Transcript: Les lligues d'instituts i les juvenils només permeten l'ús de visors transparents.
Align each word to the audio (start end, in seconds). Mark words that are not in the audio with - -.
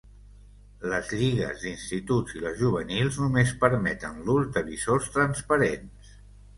Les 0.93 1.11
lligues 1.19 1.51
d'instituts 1.65 2.35
i 2.39 2.43
les 2.47 2.57
juvenils 2.63 3.21
només 3.27 3.55
permeten 3.67 4.21
l'ús 4.27 4.53
de 4.59 4.69
visors 4.75 5.15
transparents. 5.21 6.15